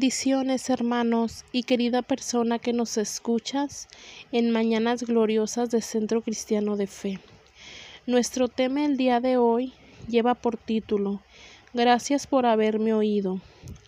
Bendiciones 0.00 0.70
hermanos 0.70 1.44
y 1.52 1.64
querida 1.64 2.00
persona 2.00 2.58
que 2.58 2.72
nos 2.72 2.96
escuchas 2.96 3.86
en 4.32 4.50
Mañanas 4.50 5.02
Gloriosas 5.02 5.70
de 5.70 5.82
Centro 5.82 6.22
Cristiano 6.22 6.78
de 6.78 6.86
Fe. 6.86 7.20
Nuestro 8.06 8.48
tema 8.48 8.86
el 8.86 8.96
día 8.96 9.20
de 9.20 9.36
hoy 9.36 9.74
lleva 10.08 10.34
por 10.34 10.56
título 10.56 11.20
Gracias 11.74 12.26
por 12.26 12.46
haberme 12.46 12.94
oído. 12.94 13.42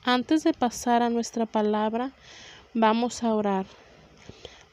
Antes 0.05 0.45
de 0.45 0.53
pasar 0.53 1.03
a 1.03 1.09
nuestra 1.09 1.46
palabra, 1.46 2.13
vamos 2.75 3.22
a 3.22 3.35
orar. 3.35 3.64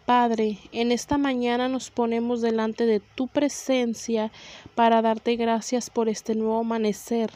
Padre, 0.05 0.58
en 0.74 0.91
esta 0.91 1.18
mañana 1.18 1.70
nos 1.70 1.90
ponemos 1.90 2.41
delante 2.41 2.85
de 2.85 2.99
tu 2.99 3.30
presencia 3.30 4.30
para 4.76 5.02
darte 5.02 5.38
gracias 5.38 5.90
por 5.90 6.10
este 6.10 6.35
nuevo 6.35 6.60
amanecer. 6.60 7.32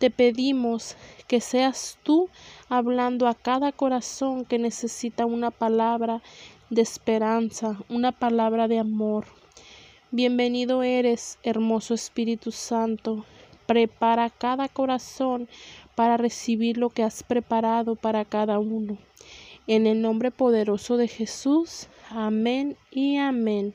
Te 0.00 0.08
pedimos 0.10 0.96
que 1.28 1.42
seas 1.42 1.98
tú 2.02 2.30
hablando 2.70 3.28
a 3.28 3.34
cada 3.34 3.70
corazón 3.70 4.46
que 4.46 4.58
necesita 4.58 5.26
una 5.26 5.50
palabra 5.50 6.22
de 6.70 6.80
esperanza, 6.80 7.78
una 7.90 8.10
palabra 8.10 8.66
de 8.66 8.78
amor. 8.78 9.26
Bienvenido 10.10 10.82
eres, 10.82 11.38
hermoso 11.42 11.92
Espíritu 11.92 12.50
Santo. 12.50 13.26
Prepara 13.66 14.30
cada 14.30 14.70
corazón 14.70 15.50
para 15.94 16.16
recibir 16.16 16.78
lo 16.78 16.88
que 16.88 17.02
has 17.02 17.22
preparado 17.22 17.94
para 17.94 18.24
cada 18.24 18.58
uno. 18.58 18.96
En 19.66 19.86
el 19.86 20.00
nombre 20.00 20.30
poderoso 20.30 20.96
de 20.96 21.08
Jesús. 21.08 21.88
Amén 22.08 22.78
y 22.90 23.18
amén. 23.18 23.74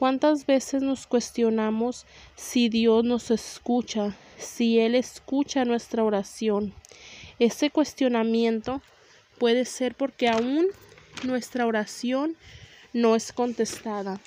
¿Cuántas 0.00 0.46
veces 0.46 0.82
nos 0.82 1.06
cuestionamos 1.06 2.06
si 2.34 2.70
Dios 2.70 3.04
nos 3.04 3.30
escucha, 3.30 4.16
si 4.38 4.78
Él 4.78 4.94
escucha 4.94 5.66
nuestra 5.66 6.02
oración? 6.02 6.72
Ese 7.38 7.68
cuestionamiento 7.68 8.80
puede 9.38 9.66
ser 9.66 9.94
porque 9.94 10.28
aún 10.28 10.68
nuestra 11.22 11.66
oración 11.66 12.34
no 12.94 13.14
es 13.14 13.30
contestada. 13.30 14.22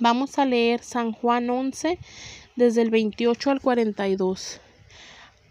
Vamos 0.00 0.38
a 0.38 0.44
leer 0.44 0.82
San 0.82 1.12
Juan 1.12 1.48
11 1.48 1.98
desde 2.54 2.82
el 2.82 2.90
28 2.90 3.52
al 3.52 3.62
42. 3.62 4.60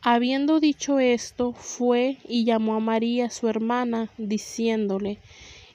Habiendo 0.04 0.60
dicho 0.60 1.00
esto, 1.00 1.54
fue 1.54 2.20
y 2.24 2.46
llamó 2.46 2.76
a 2.76 2.80
María, 2.80 3.32
su 3.32 3.48
hermana, 3.48 4.12
diciéndole 4.20 5.18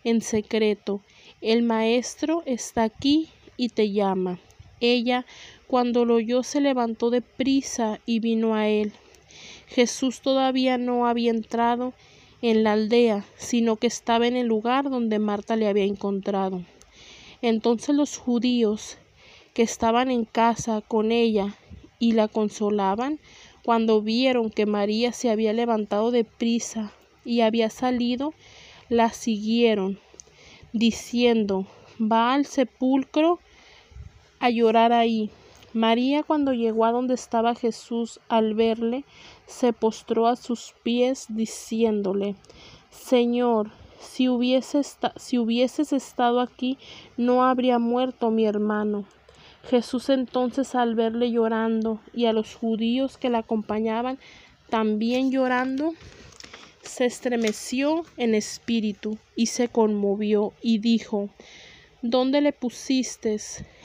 en 0.04 0.20
secreto, 0.20 1.02
el 1.40 1.62
maestro 1.62 2.42
está 2.46 2.84
aquí 2.84 3.28
y 3.56 3.68
te 3.68 3.92
llama. 3.92 4.38
Ella, 4.80 5.26
cuando 5.66 6.04
lo 6.04 6.14
oyó, 6.14 6.42
se 6.42 6.60
levantó 6.60 7.10
de 7.10 7.20
prisa 7.22 8.00
y 8.06 8.20
vino 8.20 8.54
a 8.54 8.68
él. 8.68 8.92
Jesús 9.68 10.20
todavía 10.20 10.78
no 10.78 11.06
había 11.06 11.30
entrado 11.30 11.92
en 12.42 12.62
la 12.62 12.72
aldea, 12.72 13.24
sino 13.36 13.76
que 13.76 13.86
estaba 13.86 14.26
en 14.26 14.36
el 14.36 14.46
lugar 14.46 14.90
donde 14.90 15.18
Marta 15.18 15.56
le 15.56 15.68
había 15.68 15.84
encontrado. 15.84 16.62
Entonces 17.42 17.94
los 17.94 18.16
judíos 18.16 18.96
que 19.54 19.62
estaban 19.62 20.10
en 20.10 20.24
casa 20.24 20.80
con 20.80 21.12
ella 21.12 21.56
y 21.98 22.12
la 22.12 22.28
consolaban, 22.28 23.18
cuando 23.62 24.00
vieron 24.00 24.50
que 24.50 24.66
María 24.66 25.12
se 25.12 25.30
había 25.30 25.52
levantado 25.52 26.10
de 26.10 26.24
prisa 26.24 26.92
y 27.24 27.40
había 27.40 27.70
salido, 27.70 28.32
la 28.88 29.10
siguieron 29.10 29.98
diciendo, 30.72 31.66
va 32.00 32.34
al 32.34 32.46
sepulcro 32.46 33.40
a 34.40 34.50
llorar 34.50 34.92
ahí. 34.92 35.30
María 35.72 36.22
cuando 36.22 36.52
llegó 36.52 36.84
a 36.84 36.92
donde 36.92 37.14
estaba 37.14 37.54
Jesús 37.54 38.20
al 38.28 38.54
verle, 38.54 39.04
se 39.46 39.72
postró 39.72 40.26
a 40.26 40.36
sus 40.36 40.74
pies 40.82 41.26
diciéndole, 41.28 42.34
Señor, 42.90 43.70
si, 44.00 44.28
hubiese 44.28 44.82
si 45.16 45.38
hubieses 45.38 45.92
estado 45.92 46.40
aquí, 46.40 46.78
no 47.16 47.44
habría 47.44 47.78
muerto 47.78 48.30
mi 48.30 48.46
hermano. 48.46 49.04
Jesús 49.68 50.08
entonces 50.10 50.74
al 50.74 50.94
verle 50.94 51.30
llorando 51.30 52.00
y 52.14 52.26
a 52.26 52.32
los 52.32 52.54
judíos 52.54 53.18
que 53.18 53.30
la 53.30 53.38
acompañaban 53.38 54.18
también 54.70 55.30
llorando, 55.30 55.92
se 56.86 57.04
estremeció 57.04 58.04
en 58.16 58.34
espíritu 58.34 59.18
y 59.34 59.46
se 59.46 59.68
conmovió 59.68 60.52
y 60.62 60.78
dijo, 60.78 61.28
¿Dónde 62.02 62.40
le 62.40 62.52
pusiste? 62.52 63.36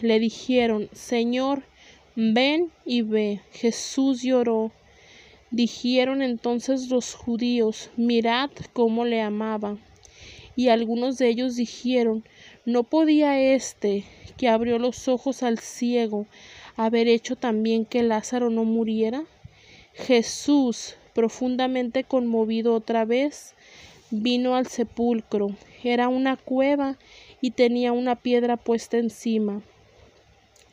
Le 0.01 0.19
dijeron, 0.19 0.89
Señor, 0.93 1.63
ven 2.15 2.71
y 2.85 3.01
ve. 3.01 3.41
Jesús 3.51 4.21
lloró. 4.21 4.71
Dijeron 5.49 6.21
entonces 6.21 6.89
los 6.89 7.15
judíos, 7.15 7.89
mirad 7.97 8.51
cómo 8.73 9.05
le 9.05 9.21
amaba. 9.21 9.77
Y 10.55 10.69
algunos 10.69 11.17
de 11.17 11.29
ellos 11.29 11.55
dijeron, 11.55 12.23
¿no 12.65 12.83
podía 12.83 13.39
éste, 13.39 14.03
que 14.37 14.49
abrió 14.49 14.77
los 14.77 15.07
ojos 15.07 15.41
al 15.41 15.59
ciego, 15.59 16.27
haber 16.75 17.07
hecho 17.07 17.35
también 17.35 17.85
que 17.85 18.03
Lázaro 18.03 18.49
no 18.49 18.65
muriera? 18.65 19.23
Jesús, 19.93 20.95
profundamente 21.13 22.03
conmovido 22.03 22.73
otra 22.73 23.05
vez, 23.05 23.53
vino 24.09 24.55
al 24.55 24.67
sepulcro. 24.67 25.51
Era 25.83 26.07
una 26.07 26.37
cueva 26.37 26.97
y 27.41 27.51
tenía 27.51 27.91
una 27.91 28.15
piedra 28.15 28.57
puesta 28.57 28.97
encima. 28.97 29.61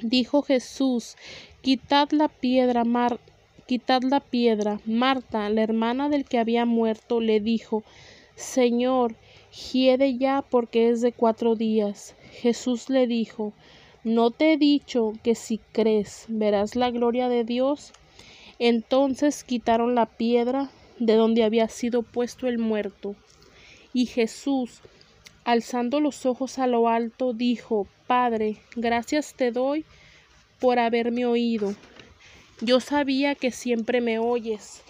Dijo 0.01 0.43
Jesús, 0.43 1.17
quitad 1.61 2.11
la 2.11 2.29
piedra, 2.29 2.85
Mar 2.85 3.19
quitad 3.69 4.03
la 4.03 4.21
piedra. 4.21 4.81
Marta, 4.87 5.51
la 5.51 5.63
hermana 5.63 6.09
del 6.09 6.25
que 6.25 6.39
había 6.39 6.65
muerto, 6.65 7.21
le 7.21 7.39
dijo, 7.39 7.85
Señor, 8.35 9.15
hiede 9.73 10.17
ya 10.17 10.43
porque 10.43 10.89
es 10.89 11.03
de 11.03 11.13
cuatro 11.13 11.55
días. 11.55 12.15
Jesús 12.33 12.89
le 12.89 13.07
dijo, 13.07 13.53
¿no 14.05 14.31
te 14.31 14.55
he 14.55 14.57
dicho 14.57 15.13
que 15.23 15.35
si 15.35 15.59
crees 15.73 16.25
verás 16.29 16.77
la 16.77 16.91
gloria 16.91 17.29
de 17.29 17.45
Dios? 17.45 17.93
Entonces 18.59 19.45
quitaron 19.45 19.95
la 19.95 20.07
piedra 20.07 20.71
de 20.99 21.15
donde 21.15 21.45
había 21.45 21.69
sido 21.69 22.03
puesto 22.03 22.49
el 22.49 22.59
muerto. 22.59 23.15
Y 23.93 24.07
Jesús, 24.07 24.81
alzando 25.45 26.01
los 26.01 26.27
ojos 26.27 26.59
a 26.59 26.67
lo 26.67 26.89
alto, 26.89 27.33
dijo, 27.33 27.87
Padre, 28.07 28.59
gracias 28.75 29.35
te 29.35 29.53
doy 29.53 29.85
por 30.61 30.79
haberme 30.79 31.25
oído. 31.27 31.75
Yo 32.61 32.81
sabía 32.81 33.35
que 33.35 33.53
siempre 33.53 34.01
me 34.01 34.19
oyes, 34.19 34.83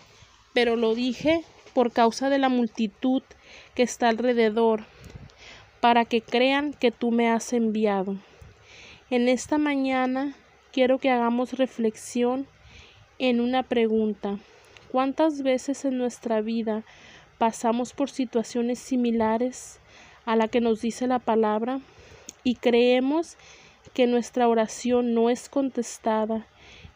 pero 0.55 0.77
lo 0.77 0.95
dije 0.95 1.45
por 1.75 1.93
causa 1.93 2.31
de 2.31 2.39
la 2.39 2.49
multitud 2.49 3.23
que 3.75 3.83
está 3.83 4.09
alrededor, 4.09 4.85
para 5.81 6.06
que 6.06 6.23
crean 6.23 6.73
que 6.73 6.91
tú 6.91 7.11
me 7.11 7.29
has 7.29 7.53
enviado. 7.53 8.17
En 9.11 9.29
esta 9.29 9.59
mañana 9.59 10.35
quiero 10.73 10.99
que 10.99 11.11
hagamos 11.11 11.53
reflexión 11.53 12.47
en 13.19 13.41
una 13.41 13.62
pregunta. 13.62 14.39
¿Cuántas 14.91 15.43
veces 15.43 15.84
en 15.84 15.99
nuestra 15.99 16.41
vida 16.41 16.84
pasamos 17.39 17.93
por 17.93 18.11
situaciones 18.11 18.79
similares 18.79 19.81
a 20.25 20.37
la 20.37 20.49
que 20.49 20.61
nos 20.61 20.81
dice 20.81 21.06
la 21.06 21.19
palabra 21.19 21.81
y 22.45 22.56
creemos 22.56 23.37
que 23.95 24.06
nuestra 24.06 24.49
oración 24.49 25.15
no 25.15 25.31
es 25.31 25.49
contestada, 25.49 26.47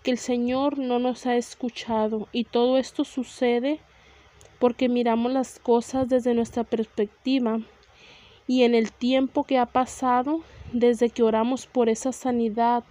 que 0.03 0.10
el 0.10 0.19
Señor 0.19 0.78
no 0.78 0.99
nos 0.99 1.27
ha 1.27 1.37
escuchado 1.37 2.28
y 2.33 2.44
todo 2.44 2.78
esto 2.78 3.04
sucede 3.04 3.81
porque 4.59 4.89
miramos 4.89 5.33
las 5.33 5.59
cosas 5.59 6.09
desde 6.09 6.34
nuestra 6.34 6.65
perspectiva 6.65 7.60
y 8.47 8.63
en 8.63 8.74
el 8.74 8.92
tiempo 8.92 9.45
que 9.45 9.59
ha 9.59 9.66
pasado 9.66 10.42
desde 10.72 11.10
que 11.10 11.22
oramos 11.22 11.66
por 11.66 11.89
esa 11.89 12.13
sanidad, 12.13 12.84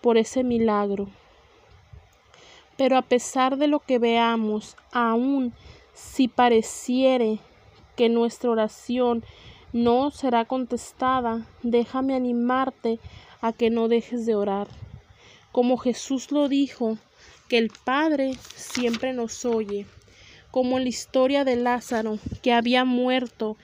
por 0.00 0.18
ese 0.18 0.44
milagro. 0.44 1.08
Pero 2.76 2.96
a 2.96 3.02
pesar 3.02 3.56
de 3.56 3.68
lo 3.68 3.80
que 3.80 3.98
veamos, 3.98 4.76
aun 4.92 5.52
si 5.92 6.28
pareciere 6.28 7.38
que 7.96 8.08
nuestra 8.08 8.50
oración 8.50 9.24
no 9.72 10.10
será 10.10 10.44
contestada, 10.44 11.46
déjame 11.62 12.14
animarte 12.14 12.98
a 13.40 13.52
que 13.52 13.70
no 13.70 13.88
dejes 13.88 14.26
de 14.26 14.34
orar. 14.34 14.68
Como 15.52 15.76
Jesús 15.76 16.32
lo 16.32 16.48
dijo, 16.48 16.98
que 17.48 17.58
el 17.58 17.70
Padre 17.84 18.34
siempre 18.54 19.12
nos 19.12 19.44
oye, 19.44 19.86
como 20.50 20.78
la 20.78 20.88
historia 20.88 21.44
de 21.44 21.56
Lázaro, 21.56 22.18
que 22.42 22.52
había 22.52 22.84
muerto, 22.84 23.56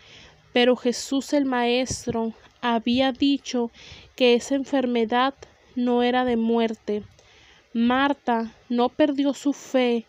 pero 0.52 0.76
Jesús 0.76 1.32
el 1.32 1.44
Maestro 1.44 2.32
había 2.60 3.12
dicho 3.12 3.70
que 4.16 4.34
esa 4.34 4.54
enfermedad 4.54 5.34
no 5.76 6.02
era 6.02 6.24
de 6.24 6.36
muerte, 6.36 7.02
Marta 7.72 8.55
no 8.69 8.88
perdió 8.88 9.34
su 9.34 9.52
fe 9.52 10.06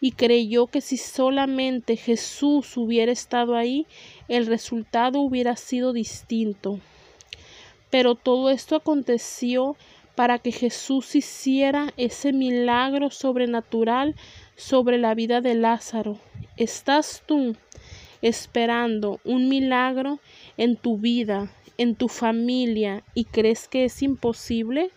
y 0.00 0.12
creyó 0.12 0.66
que 0.66 0.80
si 0.80 0.96
solamente 0.96 1.96
Jesús 1.96 2.76
hubiera 2.76 3.12
estado 3.12 3.56
ahí, 3.56 3.86
el 4.28 4.46
resultado 4.46 5.20
hubiera 5.20 5.56
sido 5.56 5.92
distinto. 5.92 6.80
Pero 7.90 8.14
todo 8.14 8.50
esto 8.50 8.76
aconteció 8.76 9.76
para 10.14 10.38
que 10.38 10.52
Jesús 10.52 11.14
hiciera 11.14 11.92
ese 11.96 12.32
milagro 12.32 13.10
sobrenatural 13.10 14.14
sobre 14.56 14.98
la 14.98 15.14
vida 15.14 15.40
de 15.40 15.54
Lázaro 15.54 16.18
¿estás 16.56 17.22
tú 17.26 17.56
esperando 18.20 19.20
un 19.24 19.48
milagro 19.48 20.20
en 20.56 20.76
tu 20.76 20.98
vida, 20.98 21.50
en 21.78 21.94
tu 21.94 22.08
familia 22.08 23.02
y 23.14 23.24
crees 23.24 23.68
que 23.68 23.84
es 23.84 24.02
imposible? 24.02 24.90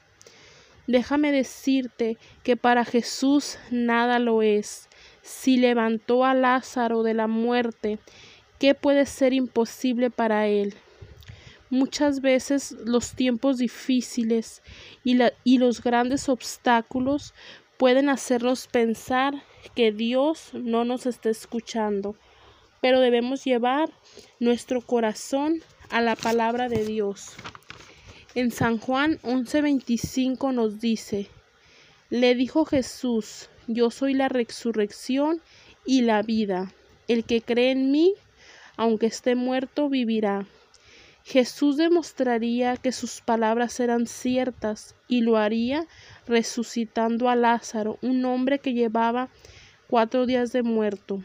Déjame 0.88 1.32
decirte 1.32 2.18
que 2.44 2.58
para 2.58 2.86
Jesús 2.86 3.58
nada 3.72 4.20
lo 4.20 4.42
es. 4.42 4.88
Si 5.22 5.58
levantó 5.58 6.26
a 6.26 6.36
Lázaro 6.36 7.02
de 7.02 7.16
la 7.16 7.28
muerte, 7.28 7.98
¿qué 8.60 8.76
puede 8.76 9.06
ser 9.08 9.34
imposible 9.34 10.12
para 10.12 10.48
él? 10.48 10.76
Muchas 11.72 12.22
veces 12.22 12.76
los 12.86 13.14
tiempos 13.14 13.58
difíciles 13.58 14.62
y, 15.04 15.18
y, 15.44 15.58
los 15.58 15.82
grandes 15.82 16.30
obstáculos 16.30 17.34
pueden 17.78 18.08
hacernos 18.08 18.68
pensar 18.68 19.34
que 19.76 19.92
Dios 19.92 20.52
no 20.54 20.86
nos 20.86 21.08
está 21.08 21.30
escuchando, 21.30 22.16
pero 22.82 23.00
debemos 23.00 23.44
llevar 23.44 23.90
nuestro 24.40 24.82
corazón 24.82 25.64
a 25.90 26.02
la 26.02 26.16
palabra 26.16 26.70
de 26.70 26.86
Dios. 26.86 27.36
En 28.36 28.52
San 28.52 28.80
Juan 28.80 29.18
11:25 29.24 30.54
nos 30.54 30.82
dice, 30.82 31.30
le 32.10 32.36
dijo 32.36 32.66
Jesús, 32.66 33.48
yo 33.68 33.92
soy 33.92 34.14
la 34.14 34.28
resurrección 34.28 35.42
y 35.86 36.02
la 36.02 36.22
vida. 36.22 36.74
El 37.08 37.24
que 37.24 37.42
cree 37.42 37.72
en 37.72 37.92
mí, 37.92 38.14
aunque 38.76 39.06
esté 39.06 39.36
muerto, 39.36 39.88
vivirá. 39.88 40.46
Jesús 41.24 41.78
demostraría 41.78 42.76
que 42.76 42.92
sus 42.92 43.22
palabras 43.22 43.80
eran 43.80 44.06
ciertas 44.06 44.96
y 45.08 45.22
lo 45.22 45.38
haría 45.38 45.88
resucitando 46.28 47.30
a 47.30 47.38
Lázaro, 47.38 47.98
un 48.02 48.26
hombre 48.26 48.60
que 48.60 48.74
llevaba 48.74 49.30
cuatro 49.88 50.26
días 50.26 50.52
de 50.52 50.62
muerto. 50.62 51.24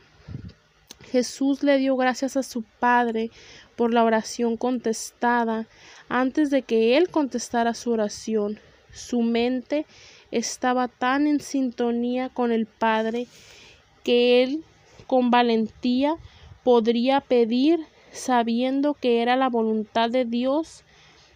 Jesús 1.11 1.65
le 1.65 1.77
dio 1.79 1.97
gracias 1.97 2.37
a 2.37 2.45
su 2.45 2.63
Padre 2.63 3.33
por 3.81 3.95
la 3.95 4.05
oración 4.05 4.59
contestada. 4.59 5.67
Antes 6.11 6.51
de 6.51 6.61
que 6.61 6.99
él 6.99 7.09
contestara 7.09 7.73
su 7.73 7.93
oración, 7.93 8.59
su 8.93 9.23
mente 9.23 9.87
estaba 10.31 10.87
tan 10.87 11.27
en 11.27 11.41
sintonía 11.41 12.29
con 12.29 12.53
el 12.53 12.67
Padre 12.67 13.27
que 14.05 14.43
él 14.43 14.65
con 15.07 15.31
valentía 15.31 16.17
podría 16.63 17.23
pedir 17.23 17.81
sabiendo 18.13 18.93
que 18.93 19.23
era 19.23 19.35
la 19.37 19.49
voluntad 19.49 20.11
de 20.11 20.27
Dios. 20.27 20.85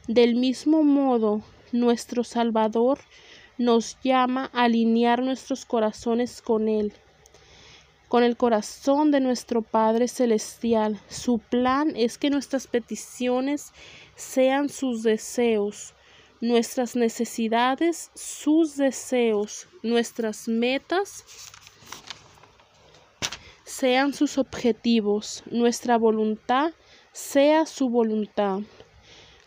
Del 0.07 0.35
mismo 0.35 0.83
modo, 0.83 1.41
nuestro 1.73 2.25
Salvador 2.25 2.99
nos 3.57 3.97
llama 4.03 4.51
a 4.53 4.65
alinear 4.65 5.23
nuestros 5.23 5.65
corazones 5.65 6.43
con 6.43 6.69
Él 6.69 6.93
con 8.15 8.23
el 8.23 8.37
corazón 8.37 9.11
de 9.11 9.19
nuestro 9.19 9.63
Padre 9.63 10.07
Celestial. 10.07 11.01
Su 11.09 11.41
plan 11.41 11.95
es 11.97 12.17
que 12.17 12.31
nuestras 12.31 12.69
peticiones 12.69 13.73
sean 14.15 14.69
sus 14.69 15.03
deseos, 15.03 15.95
nuestras 16.41 16.95
necesidades, 16.95 18.13
sus 18.15 18.77
deseos, 18.77 19.67
nuestras 19.83 20.47
metas 20.47 21.25
sean 23.65 24.15
sus 24.15 24.39
objetivos, 24.39 25.43
nuestra 25.51 25.99
voluntad 25.99 26.73
sea 27.11 27.67
su 27.67 27.89
voluntad. 27.89 28.61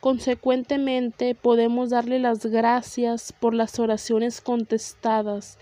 Consecuentemente, 0.02 1.36
podemos 1.36 1.92
darle 1.92 2.20
las 2.20 2.46
gracias 2.46 3.32
por 3.32 3.54
las 3.54 3.80
oraciones 3.80 4.42
contestadas, 4.42 5.58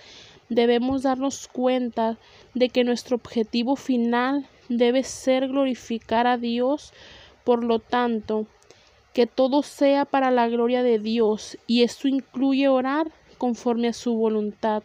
debemos 0.49 1.03
darnos 1.03 1.47
cuenta 1.47 2.17
de 2.53 2.69
que 2.69 2.83
nuestro 2.83 3.15
objetivo 3.15 3.75
final 3.75 4.47
debe 4.69 5.03
ser 5.03 5.47
glorificar 5.47 6.27
a 6.27 6.37
Dios, 6.37 6.93
por 7.43 7.63
lo 7.63 7.79
tanto, 7.79 8.47
que 9.13 9.27
todo 9.27 9.63
sea 9.63 10.05
para 10.05 10.31
la 10.31 10.47
gloria 10.47 10.83
de 10.83 10.99
Dios 10.99 11.57
y 11.67 11.83
esto 11.83 12.07
incluye 12.07 12.67
orar 12.67 13.11
conforme 13.37 13.87
a 13.87 13.93
su 13.93 14.13
voluntad. 14.15 14.83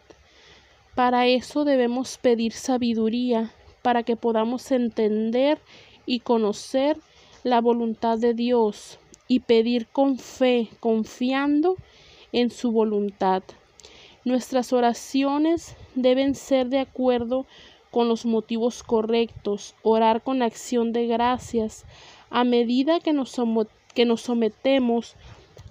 Para 0.95 1.27
eso 1.27 1.65
debemos 1.65 2.17
pedir 2.17 2.53
sabiduría, 2.53 3.51
para 3.81 4.03
que 4.03 4.15
podamos 4.15 4.71
entender 4.71 5.59
y 6.05 6.19
conocer 6.19 6.97
la 7.43 7.61
voluntad 7.61 8.17
de 8.19 8.33
Dios 8.33 8.99
y 9.27 9.39
pedir 9.39 9.87
con 9.87 10.17
fe, 10.17 10.69
confiando 10.79 11.75
en 12.31 12.51
su 12.51 12.71
voluntad. 12.71 13.43
Nuestras 14.23 14.71
oraciones 14.71 15.75
deben 15.95 16.35
ser 16.35 16.67
de 16.67 16.79
acuerdo 16.79 17.45
con 17.91 18.07
los 18.07 18.25
motivos 18.25 18.83
correctos, 18.83 19.75
orar 19.83 20.21
con 20.21 20.41
acción 20.41 20.93
de 20.93 21.07
gracias, 21.07 21.85
a 22.29 22.43
medida 22.45 22.99
que 22.99 23.13
nos, 23.13 23.31
sometemos 24.21 25.15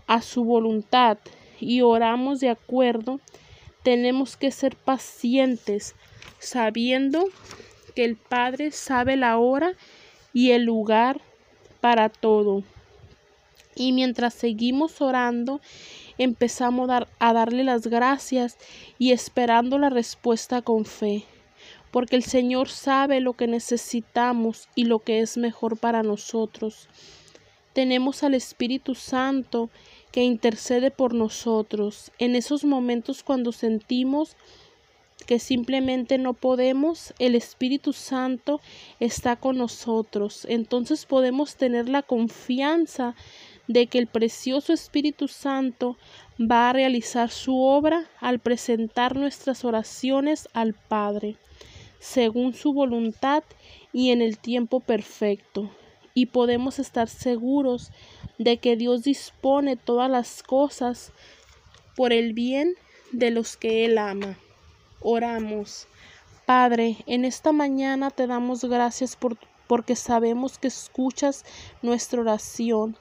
a 0.06 0.20
su 0.20 0.44
voluntad 0.44 1.18
y 1.58 1.80
oramos 1.80 2.40
de 2.40 2.50
acuerdo, 2.50 3.20
tenemos 3.82 4.36
que 4.36 4.50
ser 4.50 4.76
pacientes, 4.76 5.94
sabiendo 6.38 7.24
que 7.94 8.04
el 8.04 8.16
Padre 8.16 8.72
sabe 8.72 9.16
la 9.16 9.38
hora 9.38 9.74
y 10.34 10.50
el 10.50 10.64
lugar 10.64 11.20
para 11.80 12.10
todo. 12.10 12.62
Y 13.74 13.92
mientras 13.92 14.34
seguimos 14.34 15.00
orando 15.00 15.60
empezamos 16.20 16.90
a, 16.90 17.32
darle 17.32 17.64
las 17.64 17.86
gracias 17.86 18.58
y 18.98 19.12
esperando 19.12 19.78
la 19.78 19.88
respuesta 19.88 20.60
con 20.60 20.84
fe, 20.84 21.24
porque 21.90 22.14
el 22.14 22.22
Señor 22.22 22.68
sabe 22.68 23.20
lo 23.20 23.32
que 23.32 23.46
necesitamos 23.46 24.68
y 24.74 24.84
lo 24.84 24.98
que 24.98 25.20
es 25.20 25.38
mejor 25.38 25.78
para 25.78 26.02
nosotros. 26.02 26.88
Tenemos 27.72 28.22
al 28.22 28.34
Espíritu 28.34 28.94
Santo 28.94 29.70
que 30.12 30.22
intercede 30.22 30.90
por 30.90 31.14
nosotros 31.14 32.12
en 32.18 32.36
esos 32.36 32.64
momentos 32.64 33.22
cuando 33.22 33.50
sentimos 33.50 34.36
que 35.26 35.38
simplemente 35.38 36.18
no 36.18 36.34
podemos, 36.34 37.14
el 37.18 37.34
Espíritu 37.34 37.92
Santo 37.92 38.60
está 38.98 39.36
con 39.36 39.56
nosotros. 39.56 40.46
Entonces 40.50 41.06
podemos 41.06 41.56
tener 41.56 41.88
la 41.88 42.02
confianza 42.02 43.14
de 43.70 43.86
que 43.86 43.98
el 43.98 44.08
precioso 44.08 44.72
Espíritu 44.72 45.28
Santo 45.28 45.96
va 46.40 46.68
a 46.68 46.72
realizar 46.72 47.30
su 47.30 47.62
obra 47.62 48.10
al 48.18 48.40
presentar 48.40 49.14
nuestras 49.14 49.64
oraciones 49.64 50.48
al 50.52 50.74
Padre, 50.74 51.36
según 52.00 52.52
su 52.52 52.72
voluntad 52.72 53.44
y 53.92 54.10
en 54.10 54.22
el 54.22 54.38
tiempo 54.38 54.80
perfecto. 54.80 55.70
Y 56.14 56.26
podemos 56.26 56.80
estar 56.80 57.08
seguros 57.08 57.92
de 58.38 58.56
que 58.56 58.74
Dios 58.74 59.04
dispone 59.04 59.76
todas 59.76 60.10
las 60.10 60.42
cosas 60.42 61.12
por 61.94 62.12
el 62.12 62.32
bien 62.32 62.74
de 63.12 63.30
los 63.30 63.56
que 63.56 63.84
Él 63.84 63.98
ama. 63.98 64.36
Oramos. 65.00 65.86
Padre, 66.44 66.96
en 67.06 67.24
esta 67.24 67.52
mañana 67.52 68.10
te 68.10 68.26
damos 68.26 68.64
gracias 68.64 69.14
por, 69.14 69.38
porque 69.68 69.94
sabemos 69.94 70.58
que 70.58 70.66
escuchas 70.66 71.44
nuestra 71.82 72.20
oración 72.22 72.96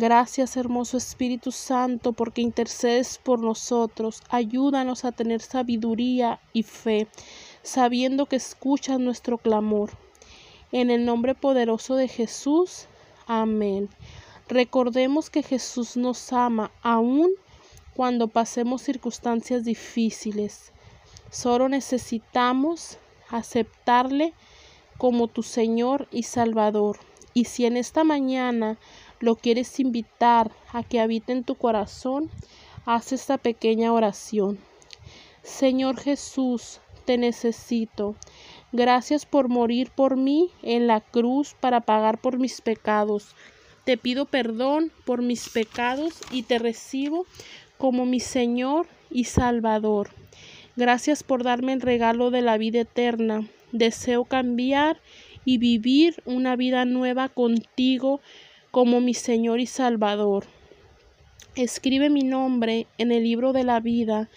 Gracias, 0.00 0.56
hermoso 0.56 0.96
Espíritu 0.96 1.50
Santo, 1.50 2.12
porque 2.12 2.40
intercedes 2.40 3.18
por 3.18 3.40
nosotros. 3.40 4.22
Ayúdanos 4.28 5.04
a 5.04 5.10
tener 5.10 5.40
sabiduría 5.40 6.38
y 6.52 6.62
fe, 6.62 7.08
sabiendo 7.64 8.26
que 8.26 8.36
escuchas 8.36 9.00
nuestro 9.00 9.38
clamor. 9.38 9.90
En 10.70 10.90
el 10.90 11.04
nombre 11.04 11.34
poderoso 11.34 11.96
de 11.96 12.06
Jesús. 12.06 12.86
Amén. 13.26 13.88
Recordemos 14.48 15.30
que 15.30 15.42
Jesús 15.42 15.96
nos 15.96 16.32
ama 16.32 16.70
aún 16.80 17.32
cuando 17.96 18.28
pasemos 18.28 18.82
circunstancias 18.82 19.64
difíciles. 19.64 20.70
Solo 21.28 21.68
necesitamos 21.68 22.98
aceptarle 23.30 24.32
como 24.96 25.26
tu 25.26 25.42
Señor 25.42 26.06
y 26.12 26.22
Salvador. 26.22 26.98
Y 27.34 27.46
si 27.46 27.66
en 27.66 27.76
esta 27.76 28.04
mañana 28.04 28.78
lo 29.20 29.36
quieres 29.36 29.78
invitar 29.80 30.50
a 30.72 30.82
que 30.82 31.00
habite 31.00 31.32
en 31.32 31.44
tu 31.44 31.54
corazón, 31.54 32.30
haz 32.86 33.12
esta 33.12 33.38
pequeña 33.38 33.92
oración. 33.92 34.58
Señor 35.42 35.98
Jesús, 35.98 36.80
te 37.04 37.18
necesito. 37.18 38.16
Gracias 38.70 39.24
por 39.24 39.48
morir 39.48 39.90
por 39.90 40.16
mí 40.16 40.50
en 40.62 40.86
la 40.86 41.00
cruz 41.00 41.54
para 41.58 41.80
pagar 41.80 42.20
por 42.20 42.38
mis 42.38 42.60
pecados. 42.60 43.34
Te 43.84 43.96
pido 43.96 44.26
perdón 44.26 44.92
por 45.06 45.22
mis 45.22 45.48
pecados 45.48 46.20
y 46.30 46.42
te 46.42 46.58
recibo 46.58 47.24
como 47.78 48.04
mi 48.04 48.20
Señor 48.20 48.86
y 49.10 49.24
Salvador. 49.24 50.10
Gracias 50.76 51.22
por 51.22 51.42
darme 51.42 51.72
el 51.72 51.80
regalo 51.80 52.30
de 52.30 52.42
la 52.42 52.58
vida 52.58 52.80
eterna. 52.80 53.48
Deseo 53.72 54.24
cambiar 54.26 55.00
y 55.46 55.56
vivir 55.56 56.22
una 56.26 56.56
vida 56.56 56.84
nueva 56.84 57.30
contigo 57.30 58.20
como 58.70 59.00
mi 59.00 59.14
Señor 59.14 59.60
y 59.60 59.66
Salvador. 59.66 60.44
Escribe 61.54 62.10
mi 62.10 62.22
nombre 62.22 62.86
en 62.98 63.12
el 63.12 63.24
libro 63.24 63.52
de 63.52 63.64
la 63.64 63.80
vida. 63.80 64.30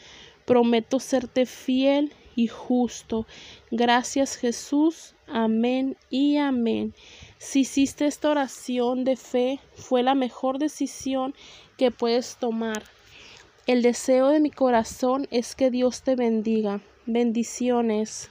Prometo 0.45 0.99
serte 0.99 1.45
fiel 1.45 2.13
y 2.35 2.47
justo. 2.47 3.27
Gracias 3.69 4.37
Jesús. 4.37 5.15
Amén 5.27 5.97
y 6.09 6.37
amén. 6.37 6.93
Si 7.37 7.61
hiciste 7.61 8.05
esta 8.05 8.31
oración 8.31 9.03
de 9.03 9.15
fe, 9.15 9.59
fue 9.75 10.03
la 10.03 10.15
mejor 10.15 10.57
decisión 10.57 11.35
que 11.77 11.91
puedes 11.91 12.37
tomar. 12.37 12.83
El 13.67 13.81
deseo 13.81 14.29
de 14.29 14.39
mi 14.39 14.49
corazón 14.49 15.27
es 15.31 15.55
que 15.55 15.69
Dios 15.69 16.01
te 16.01 16.15
bendiga. 16.15 16.81
Bendiciones. 17.05 18.29